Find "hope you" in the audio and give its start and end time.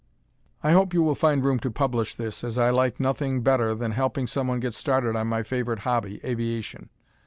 0.71-1.03